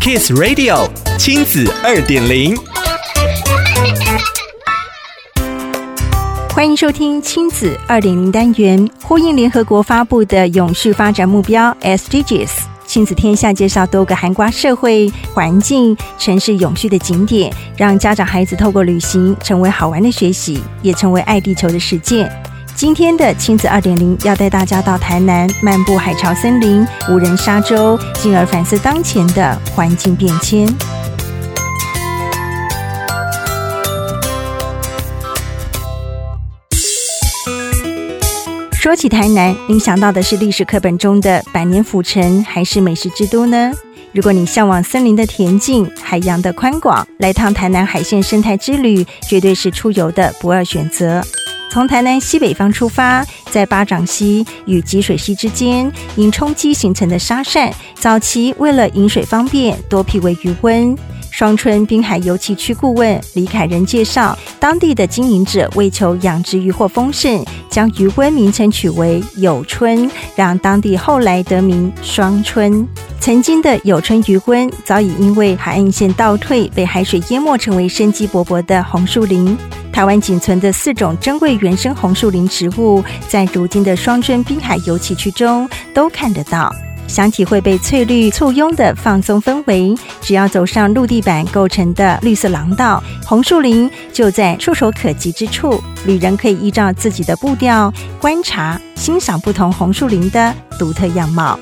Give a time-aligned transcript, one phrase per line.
[0.00, 2.56] Kiss Radio 亲子二点零，
[6.54, 12.48] 欢迎收听亲子二点零单元，呼应联合国发布的永续发展目标 SDGs。
[12.86, 22.32] 亲子天下介绍多个韩国社会、环境、城市永续的景点，让家长孩子透过旅行成为好玩的学习，也成为爱地球的实践。
[22.80, 30.66] 今天的亲子二点零要带大家到台南漫步海潮森林、无人沙洲，进而反思当前的环境变迁。
[38.72, 43.70] 说起台南，您想到的是历史课本中的百年府城，还是美食之都呢？
[44.12, 51.22] 如果你向往森林的恬静、海洋的宽广，来趟台南海线生态之旅，绝对是出游的不二选择。
[51.70, 60.98] 从台南西北方出发，在八掌溪与吉水溪之间，因冲积形成的沙扇，早期为了饮水方便，多辟为渔塭。
[61.30, 72.84] 双春滨海油气区顾问李凯仁介绍，当地的经营者为求养殖渔获丰盛，将渔塭名称取为有春，让当地后来得名双春。
[73.20, 79.56] 曾经的有春渔塭，早已因为海岸线倒退，被海水淹没，成为生机勃勃的红树林。
[80.00, 86.74] 台湾仅存的四种珍贵原生红树林植物，在如今的双春滨海游憩区中都看得到。
[87.06, 95.78] 想体会被翠绿簇拥的放松氛围，只要走上陆地板构成的绿色廊道，红树林就在触手可及之处。
[96.06, 101.60] 旅人可以依照自己的步调观察、欣赏不同红树林的独特样貌。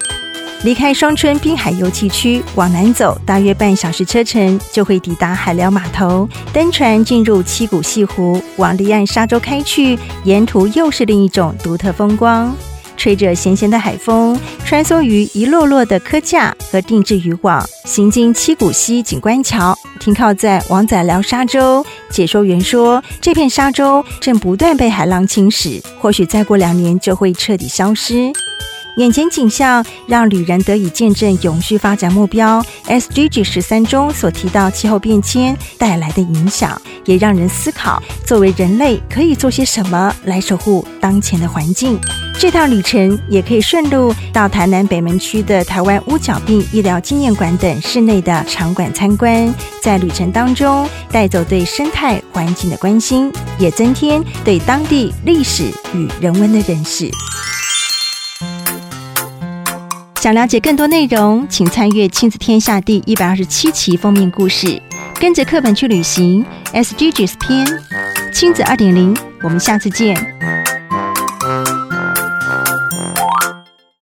[0.65, 6.29] 离开双春滨海游憩区，往南走大约半小时车程，就会抵达海寮码头。
[6.53, 12.53] 登船进入七股潟湖，往离岸沙洲开去，沿途又是另一种独特风光。
[12.97, 21.87] 吹着咸咸的海风，穿梭于一落落的蚵架和定制渔网，行经七股溪景观桥，停靠在王仔寮沙洲。
[22.11, 28.33] 解说员说，这片沙洲正不断被海浪侵蚀，或许再过两年就会彻底消失。
[28.99, 41.97] 眼前景象让旅人得以见证永续发展目标 SDG 十三中所提到气候变迁带来的影响，也让人思考作为人类可以做些什么来守护当前的环境。
[42.41, 57.09] 这趟旅程也可以顺路到台南北门区的台湾乌角病医疗纪念馆等室内的场馆参观，在旅程当中带走对生态环境的关心，也增添对当地历史与人文的认识。
[60.21, 64.83] 想了解更多内容，请参阅《亲子天下》第一百二十七期封面故事。
[65.21, 67.65] 跟着课本去旅行，SDGs 篇，
[68.35, 70.17] 亲子二点零，我们下次见。